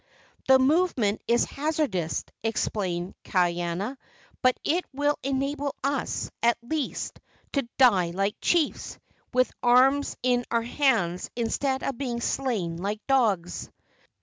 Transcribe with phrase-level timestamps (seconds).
[0.47, 3.97] "The movement is hazardous," explained Kaiana,
[4.41, 7.19] "but it will enable us, at least,
[7.53, 8.97] to die like chiefs,
[9.31, 13.69] with arms in our hands, instead of being slain like dogs."